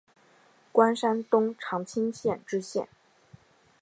[0.71, 2.87] 官山东长清县知县。